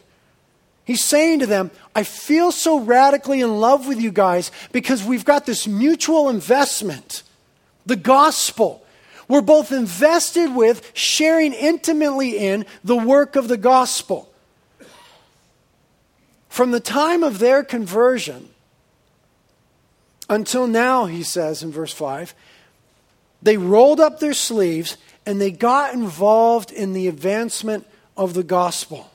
[0.86, 5.26] He's saying to them, I feel so radically in love with you guys because we've
[5.26, 7.24] got this mutual investment,
[7.86, 8.84] the gospel.
[9.28, 14.32] We're both invested with sharing intimately in the work of the gospel.
[16.50, 18.50] From the time of their conversion
[20.28, 22.34] until now, he says in verse 5,
[23.42, 24.98] they rolled up their sleeves
[25.30, 27.86] and they got involved in the advancement
[28.18, 29.12] of the gospel.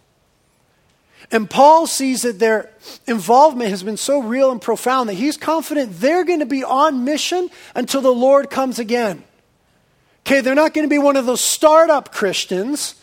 [1.33, 2.71] And Paul sees that their
[3.09, 7.03] involvement has been so real and profound that he's confident they're going to be on
[7.03, 9.25] mission until the Lord comes again.
[10.21, 12.95] Okay, they're not going to be one of those startup Christians.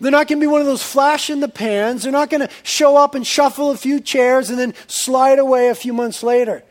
[0.00, 2.04] They're not going to be one of those flash in the pans.
[2.04, 5.68] They're not going to show up and shuffle a few chairs and then slide away
[5.68, 6.62] a few months later.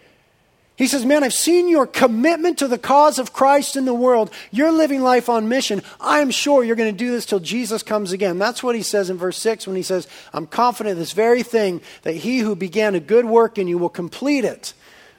[0.77, 4.31] He says, Man, I've seen your commitment to the cause of Christ in the world.
[4.51, 5.81] You're living life on mission.
[6.01, 8.39] I'm sure you're going to do this till Jesus comes again.
[8.39, 11.43] That's what he says in verse 6 when he says, I'm confident of this very
[11.43, 14.73] thing that he who began a good work in you will complete it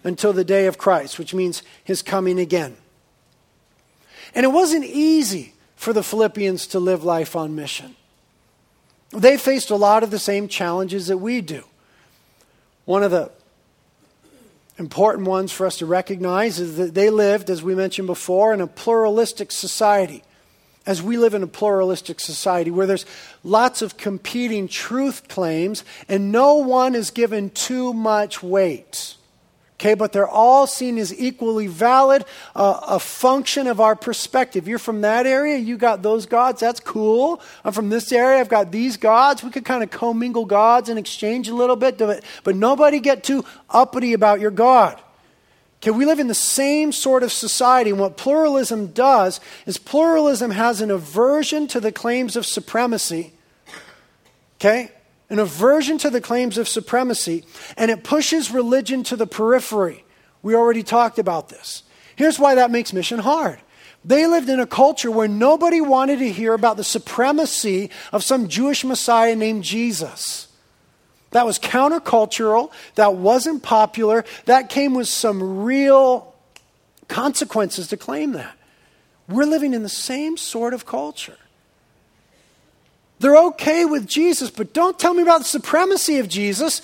[0.05, 2.77] until the day of Christ, which means his coming again.
[4.35, 7.97] And it wasn't easy for the Philippians to live life on mission.
[9.11, 11.65] They faced a lot of the same challenges that we do.
[12.85, 13.31] One of the
[14.79, 18.61] important ones for us to recognize is that they lived, as we mentioned before, in
[18.61, 20.23] a pluralistic society.
[20.87, 23.07] As we live in a pluralistic society where there's
[23.43, 29.17] lots of competing truth claims and no one is given too much weight.
[29.79, 34.67] Okay, but they're all seen as equally valid, uh, a function of our perspective.
[34.67, 37.43] You're from that area, you got those gods, that's cool.
[37.63, 39.45] I'm from this area, I've got these gods.
[39.45, 42.25] We could kind of commingle gods and exchange a little bit, but,
[42.57, 44.99] nobody get too uppity about your God.
[45.83, 50.53] Okay, we live in the same sort of society, and what pluralism does is pluralism
[50.53, 53.35] has an aversion to the claims of supremacy.
[54.59, 54.91] Okay?
[55.29, 57.45] An aversion to the claims of supremacy,
[57.77, 60.05] and it pushes religion to the periphery.
[60.43, 61.83] We already talked about this.
[62.15, 63.59] Here's why that makes mission hard.
[64.05, 68.47] They lived in a culture where nobody wanted to hear about the supremacy of some
[68.47, 70.47] Jewish Messiah named Jesus.
[71.33, 76.35] That was countercultural, that wasn't popular, that came with some real
[77.09, 78.57] consequences to claim that.
[79.29, 81.37] We're living in the same sort of culture.
[83.19, 86.83] They're okay with Jesus, but don't tell me about the supremacy of Jesus.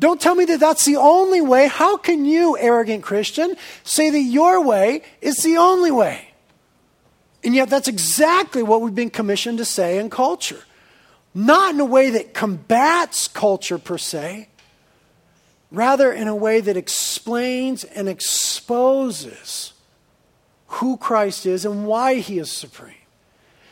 [0.00, 1.68] Don't tell me that that's the only way.
[1.68, 6.28] How can you, arrogant Christian, say that your way is the only way?
[7.44, 10.62] And yet, that's exactly what we've been commissioned to say in culture.
[11.34, 14.48] Not in a way that combats culture per se,
[15.70, 19.72] rather, in a way that explains and exposes
[20.66, 22.94] who Christ is and why he is supreme.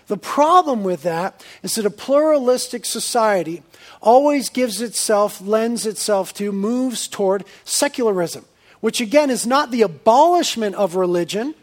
[0.07, 3.63] The problem with that is that a pluralistic society
[4.01, 8.45] always gives itself, lends itself to, moves toward secularism,
[8.81, 11.55] which again is not the abolishment of religion,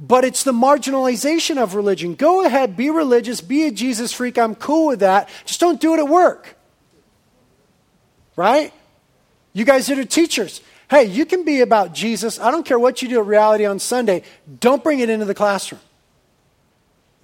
[0.00, 2.14] but it's the marginalization of religion.
[2.14, 5.28] Go ahead, be religious, be a Jesus freak, I'm cool with that.
[5.44, 6.56] Just don't do it at work.
[8.36, 8.72] Right?
[9.52, 12.40] You guys that are teachers, hey, you can be about Jesus.
[12.40, 14.22] I don't care what you do at reality on Sunday,
[14.60, 15.80] don't bring it into the classroom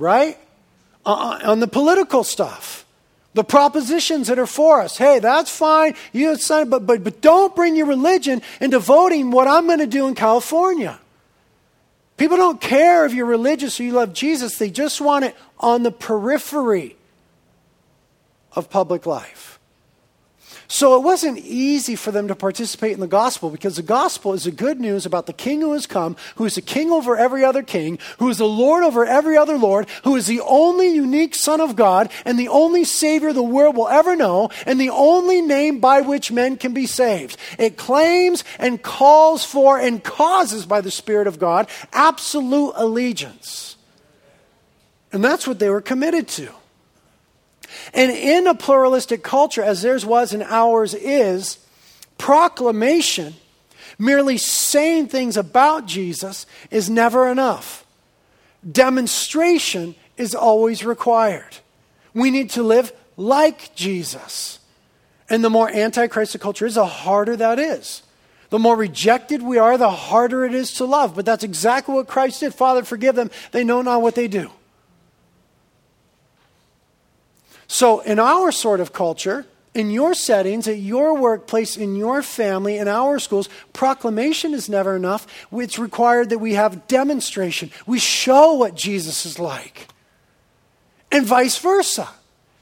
[0.00, 0.38] right?
[1.04, 2.84] Uh, on the political stuff,
[3.34, 4.96] the propositions that are for us.
[4.96, 5.94] Hey, that's fine.
[6.12, 9.86] You sign, but but but don't bring your religion into voting what I'm going to
[9.86, 10.98] do in California.
[12.16, 14.58] People don't care if you're religious or you love Jesus.
[14.58, 16.96] They just want it on the periphery
[18.52, 19.59] of public life.
[20.72, 24.44] So it wasn't easy for them to participate in the gospel because the gospel is
[24.44, 27.44] the good news about the king who has come, who is the king over every
[27.44, 31.34] other king, who is the Lord over every other Lord, who is the only unique
[31.34, 35.42] Son of God and the only Savior the world will ever know, and the only
[35.42, 37.36] name by which men can be saved.
[37.58, 43.76] It claims and calls for and causes by the Spirit of God absolute allegiance.
[45.12, 46.59] And that's what they were committed to.
[47.94, 51.58] And in a pluralistic culture, as theirs was and ours is,
[52.18, 53.34] proclamation,
[53.98, 57.84] merely saying things about Jesus, is never enough.
[58.70, 61.58] Demonstration is always required.
[62.14, 64.58] We need to live like Jesus.
[65.28, 68.02] And the more antichrist the culture is, the harder that is.
[68.50, 71.14] The more rejected we are, the harder it is to love.
[71.14, 72.52] But that's exactly what Christ did.
[72.52, 73.30] Father, forgive them.
[73.52, 74.50] They know not what they do.
[77.72, 82.78] So, in our sort of culture, in your settings, at your workplace, in your family,
[82.78, 85.24] in our schools, proclamation is never enough.
[85.52, 87.70] It's required that we have demonstration.
[87.86, 89.86] We show what Jesus is like.
[91.12, 92.08] And vice versa.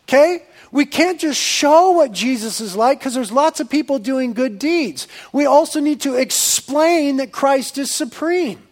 [0.06, 0.42] Okay?
[0.72, 4.58] We can't just show what Jesus is like because there's lots of people doing good
[4.58, 5.08] deeds.
[5.32, 8.67] We also need to explain that Christ is supreme.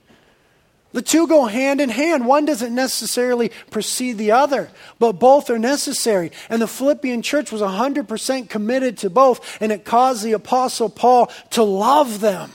[0.93, 2.27] The two go hand in hand.
[2.27, 6.33] One doesn't necessarily precede the other, but both are necessary.
[6.49, 11.31] And the Philippian church was 100% committed to both, and it caused the Apostle Paul
[11.51, 12.53] to love them.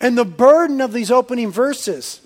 [0.00, 2.20] And the burden of these opening verses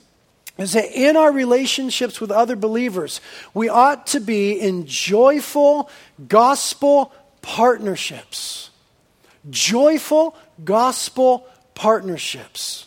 [0.57, 3.21] is that in our relationships with other believers,
[3.55, 5.91] we ought to be in joyful
[6.27, 8.71] gospel partnerships.
[9.51, 12.87] Joyful gospel partnerships.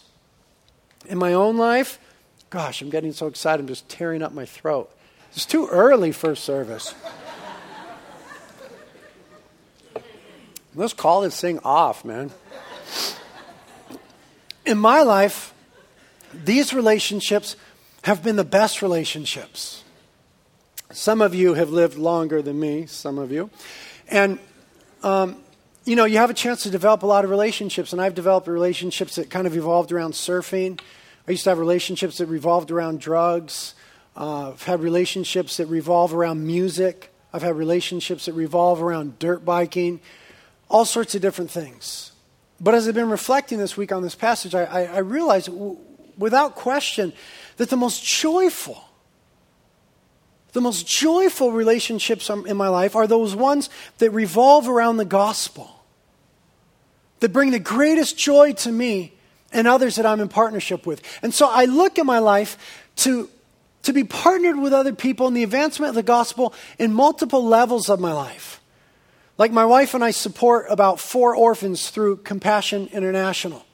[1.08, 1.97] In my own life,
[2.52, 4.91] Gosh, I'm getting so excited, I'm just tearing up my throat.
[5.34, 6.93] It's too early for service.
[10.76, 12.32] Let's call this thing off, man.
[14.66, 15.54] in my life,
[16.34, 17.56] these relationships
[18.04, 19.86] have been the best relationships.
[20.91, 23.49] Some of you have lived longer than me, some of you.
[24.10, 24.39] And,
[25.04, 25.38] um,
[25.86, 28.49] you know, you have a chance to develop a lot of relationships, and I've developed
[28.49, 30.82] relationships that kind of evolved around surfing.
[31.32, 33.73] I used to have relationships that revolved around drugs.
[34.17, 37.09] Uh, I've had relationships that revolve around music.
[37.32, 40.01] I've had relationships that revolve around dirt biking,
[40.69, 42.11] all sorts of different things.
[42.59, 45.77] But as I've been reflecting this week on this passage, I, I, I realized w-
[46.17, 47.13] without question
[47.55, 48.84] that the most joyful,
[50.51, 53.69] the most joyful relationships in my life are those ones
[53.99, 55.82] that revolve around the gospel,
[57.21, 59.13] that bring the greatest joy to me
[59.52, 61.02] and others that I'm in partnership with.
[61.22, 62.58] And so I look at my life
[62.97, 63.30] to,
[63.84, 67.89] to be partnered with other people in the advancement of the gospel in multiple levels
[67.89, 68.62] of my life.
[69.38, 73.66] Like my wife and I support about four orphans through Compassion International.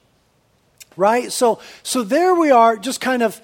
[0.96, 1.30] Right?
[1.30, 3.40] So, so there we are, just kind of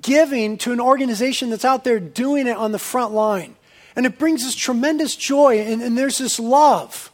[0.00, 3.56] giving to an organization that's out there doing it on the front line.
[3.96, 7.12] And it brings us tremendous joy, and, and there's this love.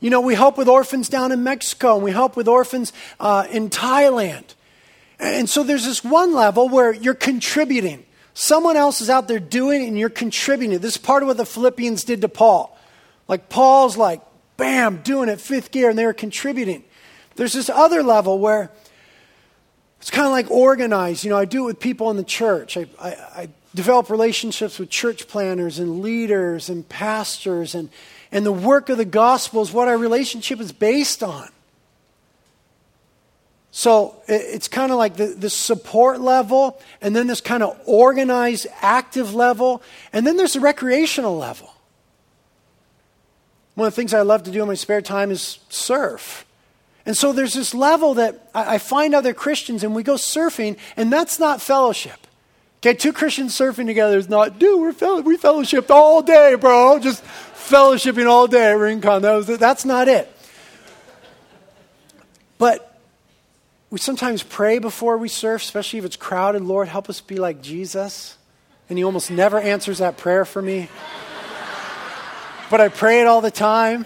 [0.00, 3.46] You know, we help with orphans down in Mexico, and we help with orphans uh,
[3.50, 4.44] in Thailand.
[5.18, 8.06] And so there's this one level where you're contributing.
[8.32, 10.78] Someone else is out there doing it, and you're contributing.
[10.78, 12.78] This is part of what the Philippians did to Paul.
[13.28, 14.22] Like, Paul's like,
[14.56, 16.82] bam, doing it fifth gear, and they were contributing.
[17.36, 18.70] There's this other level where
[20.00, 21.24] it's kind of like organized.
[21.24, 22.78] You know, I do it with people in the church.
[22.78, 27.90] I, I, I develop relationships with church planners and leaders and pastors, and,
[28.32, 31.48] and the work of the gospel is what our relationship is based on.
[33.72, 38.66] So it's kind of like the, the support level, and then this kind of organized,
[38.80, 41.72] active level, and then there's the recreational level.
[43.76, 46.44] One of the things I love to do in my spare time is surf.
[47.06, 51.12] And so there's this level that I find other Christians and we go surfing, and
[51.12, 52.26] that's not fellowship.
[52.80, 55.38] Okay, two Christians surfing together is not, dude, we're fellow, we
[55.90, 56.98] all day, bro.
[56.98, 57.22] Just
[57.70, 59.22] fellowshipping all day at Rincon.
[59.22, 60.30] That was, that's not it.
[62.58, 62.98] But
[63.90, 66.62] we sometimes pray before we surf, especially if it's crowded.
[66.62, 68.36] Lord, help us be like Jesus.
[68.88, 70.88] And he almost never answers that prayer for me.
[72.70, 74.04] but I pray it all the time.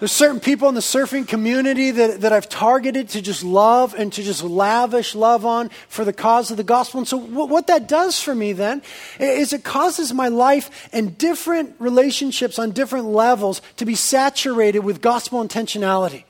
[0.00, 4.10] There's certain people in the surfing community that, that I've targeted to just love and
[4.14, 7.00] to just lavish love on for the cause of the gospel.
[7.00, 8.80] And so, what, what that does for me then
[9.18, 15.02] is it causes my life and different relationships on different levels to be saturated with
[15.02, 16.24] gospel intentionality.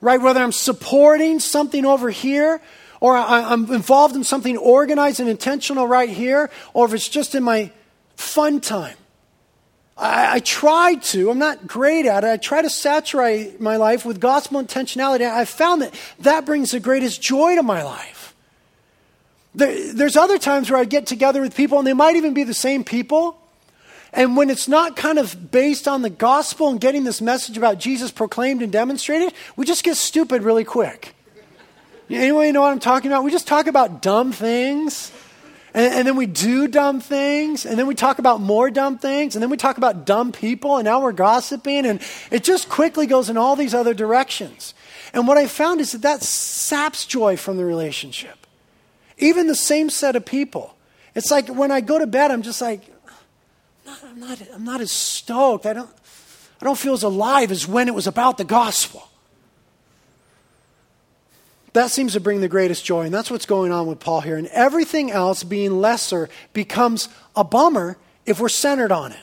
[0.00, 0.20] Right?
[0.20, 2.58] Whether I'm supporting something over here,
[3.00, 7.42] or I'm involved in something organized and intentional right here, or if it's just in
[7.42, 7.70] my
[8.16, 8.96] fun time.
[9.98, 14.04] I, I try to, I'm not great at it, I try to saturate my life
[14.04, 15.28] with gospel intentionality.
[15.28, 18.34] I've found that that brings the greatest joy to my life.
[19.54, 22.44] There, there's other times where I get together with people, and they might even be
[22.44, 23.36] the same people.
[24.12, 27.78] And when it's not kind of based on the gospel and getting this message about
[27.78, 31.14] Jesus proclaimed and demonstrated, we just get stupid really quick.
[32.08, 33.24] Anybody know what I'm talking about?
[33.24, 35.12] We just talk about dumb things.
[35.74, 39.36] And, and, then we do dumb things, and then we talk about more dumb things,
[39.36, 42.00] and then we talk about dumb people, and now we're gossiping, and
[42.30, 44.72] it just quickly goes in all these other directions.
[45.12, 48.46] And what I found is that that saps joy from the relationship.
[49.18, 50.74] Even the same set of people.
[51.14, 52.82] It's like when I go to bed, I'm just like,
[54.04, 55.66] I'm not, I'm not as stoked.
[55.66, 55.90] I don't,
[56.60, 59.08] I don't feel as alive as when it was about the gospel.
[61.78, 64.36] That seems to bring the greatest joy, and that's what's going on with Paul here.
[64.36, 69.22] And everything else being lesser becomes a bummer if we're centered on it.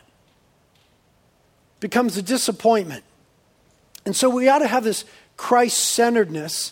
[1.81, 3.03] Becomes a disappointment.
[4.05, 5.03] And so we ought to have this
[5.35, 6.71] Christ centeredness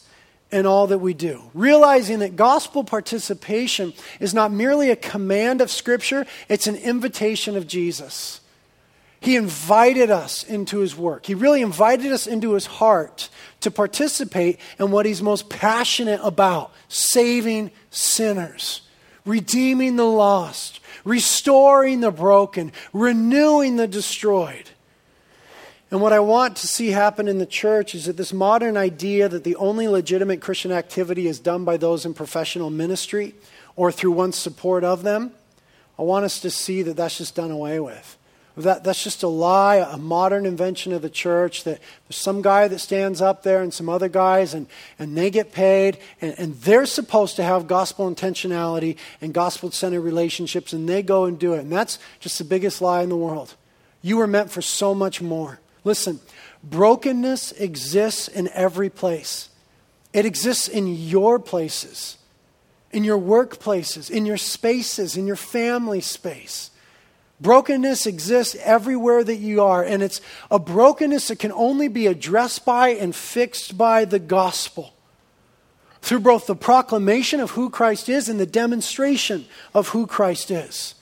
[0.53, 1.51] in all that we do.
[1.53, 7.67] Realizing that gospel participation is not merely a command of Scripture, it's an invitation of
[7.67, 8.39] Jesus.
[9.23, 11.25] He invited us into his work.
[11.25, 13.29] He really invited us into his heart
[13.61, 18.81] to participate in what he's most passionate about saving sinners,
[19.23, 24.71] redeeming the lost, restoring the broken, renewing the destroyed.
[25.89, 29.29] And what I want to see happen in the church is that this modern idea
[29.29, 33.35] that the only legitimate Christian activity is done by those in professional ministry
[33.77, 35.31] or through one's support of them,
[35.97, 38.17] I want us to see that that's just done away with.
[38.55, 42.67] That, that's just a lie, a modern invention of the church that there's some guy
[42.67, 44.67] that stands up there and some other guys, and,
[44.99, 50.01] and they get paid, and, and they're supposed to have gospel intentionality and gospel centered
[50.01, 51.61] relationships, and they go and do it.
[51.61, 53.55] And that's just the biggest lie in the world.
[54.03, 55.59] You were meant for so much more.
[55.83, 56.19] Listen,
[56.63, 59.49] brokenness exists in every place.
[60.13, 62.17] It exists in your places,
[62.91, 66.69] in your workplaces, in your spaces, in your family space.
[67.43, 72.63] Brokenness exists everywhere that you are, and it's a brokenness that can only be addressed
[72.63, 74.93] by and fixed by the gospel.
[76.01, 80.95] Through both the proclamation of who Christ is and the demonstration of who Christ is.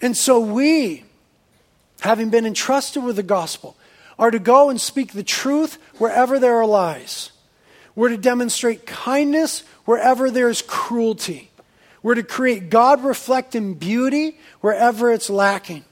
[0.00, 1.04] And so we,
[2.00, 3.76] having been entrusted with the gospel,
[4.18, 7.30] are to go and speak the truth wherever there are lies.
[7.94, 11.51] We're to demonstrate kindness wherever there is cruelty.
[12.02, 15.84] We're to create God reflecting beauty wherever it's lacking.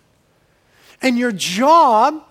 [1.02, 2.22] And your job,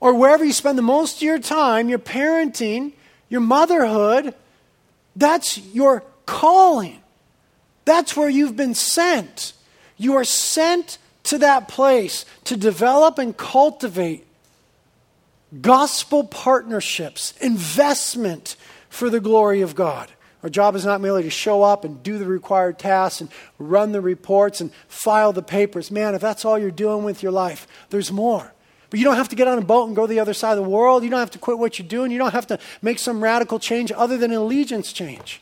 [0.00, 2.92] or wherever you spend the most of your time, your parenting,
[3.28, 4.34] your motherhood,
[5.16, 7.00] that's your calling.
[7.84, 9.52] That's where you've been sent.
[9.96, 14.26] You are sent to that place to develop and cultivate
[15.60, 18.56] gospel partnerships, investment
[18.88, 20.10] for the glory of God.
[20.44, 23.92] Our job is not merely to show up and do the required tasks and run
[23.92, 25.90] the reports and file the papers.
[25.90, 28.52] Man, if that's all you're doing with your life, there's more.
[28.90, 30.58] But you don't have to get on a boat and go to the other side
[30.58, 31.02] of the world.
[31.02, 32.10] You don't have to quit what you're doing.
[32.10, 35.40] You don't have to make some radical change other than an allegiance change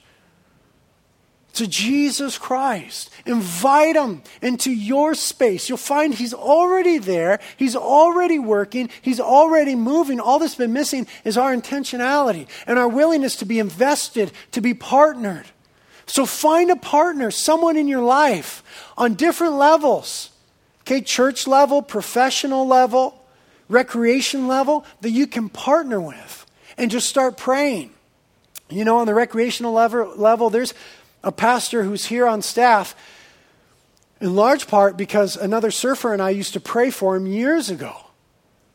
[1.54, 3.10] to Jesus Christ.
[3.26, 5.68] Invite him into your space.
[5.68, 7.40] You'll find he's already there.
[7.56, 8.88] He's already working.
[9.00, 10.20] He's already moving.
[10.20, 14.74] All that's been missing is our intentionality and our willingness to be invested, to be
[14.74, 15.46] partnered.
[16.06, 18.62] So find a partner, someone in your life
[18.96, 20.30] on different levels.
[20.82, 23.24] Okay, church level, professional level,
[23.68, 26.46] recreation level that you can partner with
[26.76, 27.90] and just start praying.
[28.68, 30.74] You know, on the recreational level, level there's
[31.22, 32.94] a pastor who's here on staff,
[34.20, 37.96] in large part because another surfer and I used to pray for him years ago.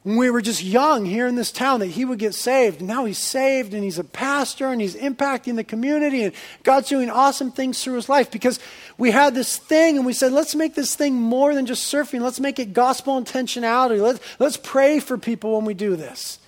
[0.03, 2.79] When we were just young here in this town, that he would get saved.
[2.79, 6.33] And now he's saved and he's a pastor and he's impacting the community and
[6.63, 8.59] God's doing awesome things through his life because
[8.97, 12.21] we had this thing and we said, let's make this thing more than just surfing.
[12.21, 14.01] Let's make it gospel intentionality.
[14.01, 16.39] Let's, let's pray for people when we do this.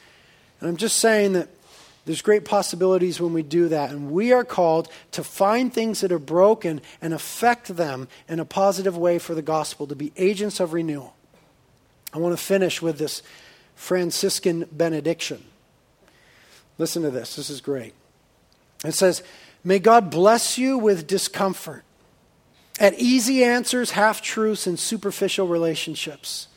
[0.61, 1.49] And I'm just saying that
[2.09, 3.91] there's great possibilities when we do that.
[3.91, 8.45] And we are called to find things that are broken and affect them in a
[8.45, 11.15] positive way for the gospel, to be agents of renewal.
[12.11, 13.21] I want to finish with this
[13.75, 15.43] Franciscan benediction.
[16.79, 17.35] Listen to this.
[17.35, 17.93] This is great.
[18.83, 19.21] It says,
[19.63, 21.83] May God bless you with discomfort
[22.79, 26.47] at easy answers, half truths, and superficial relationships,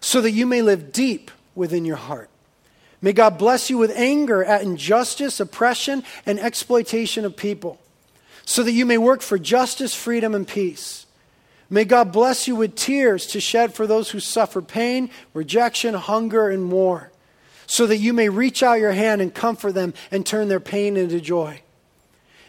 [0.00, 2.28] so that you may live deep within your heart.
[3.02, 7.78] May God bless you with anger at injustice, oppression, and exploitation of people,
[8.44, 11.06] so that you may work for justice, freedom, and peace.
[11.68, 16.48] May God bless you with tears to shed for those who suffer pain, rejection, hunger,
[16.48, 17.10] and war,
[17.66, 20.96] so that you may reach out your hand and comfort them and turn their pain
[20.96, 21.60] into joy.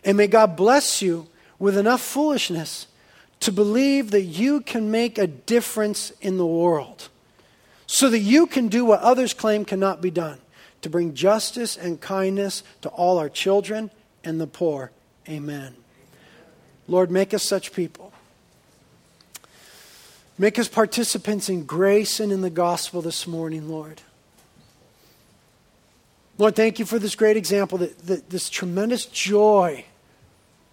[0.04, 1.28] And may God bless you
[1.60, 2.88] with enough foolishness
[3.40, 7.10] to believe that you can make a difference in the world
[7.88, 10.40] so that you can do what others claim cannot be done
[10.82, 13.90] to bring justice and kindness to all our children
[14.24, 14.92] and the poor.
[15.28, 15.76] Amen.
[16.88, 18.14] Lord, make us such people.
[20.38, 24.02] Make us participants in grace and in the gospel this morning, Lord.
[26.38, 29.86] Lord, thank you for this great example that, that this tremendous joy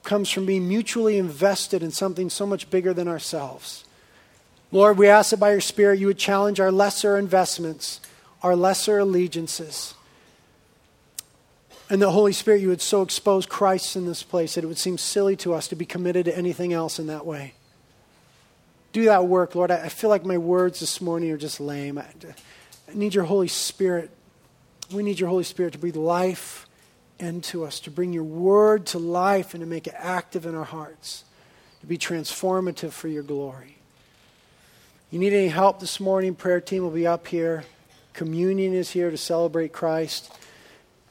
[0.03, 3.85] comes from being mutually invested in something so much bigger than ourselves.
[4.75, 8.01] Lord, we ask that by your Spirit you would challenge our lesser investments,
[8.43, 9.95] our lesser allegiances.
[11.89, 14.77] And the Holy Spirit, you would so expose Christ in this place that it would
[14.77, 17.55] seem silly to us to be committed to anything else in that way.
[18.93, 19.71] Do that work, Lord.
[19.71, 21.97] I feel like my words this morning are just lame.
[21.97, 22.05] I
[22.93, 24.11] need your Holy Spirit.
[24.93, 26.67] We need your Holy Spirit to breathe life
[27.21, 30.65] into us, to bring your word to life and to make it active in our
[30.65, 31.23] hearts,
[31.81, 33.74] to be transformative for your glory.
[35.15, 36.35] You need any help this morning?
[36.35, 37.63] Prayer team will be up here.
[38.15, 40.37] Communion is here to celebrate Christ.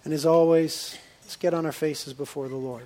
[0.03, 2.85] And as always, let's get on our faces before the Lord.